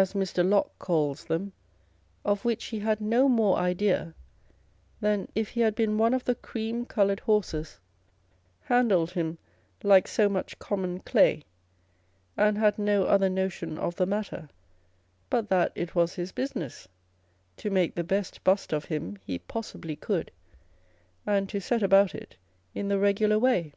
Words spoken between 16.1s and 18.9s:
his business to make the best bust of